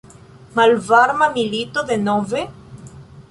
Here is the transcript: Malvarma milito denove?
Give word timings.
Malvarma 0.55 1.27
milito 1.37 1.83
denove? 1.91 2.47